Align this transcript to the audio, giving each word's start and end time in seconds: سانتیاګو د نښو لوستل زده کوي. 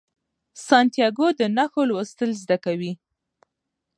سانتیاګو 0.67 1.27
د 1.39 1.41
نښو 1.55 1.81
لوستل 1.89 2.31
زده 2.43 2.57
کوي. 2.65 2.91